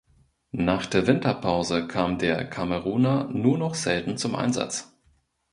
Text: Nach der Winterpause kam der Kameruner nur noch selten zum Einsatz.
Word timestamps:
Nach 0.51 0.87
der 0.87 1.05
Winterpause 1.05 1.85
kam 1.85 2.17
der 2.17 2.43
Kameruner 2.49 3.29
nur 3.31 3.59
noch 3.59 3.75
selten 3.75 4.17
zum 4.17 4.33
Einsatz. 4.35 4.97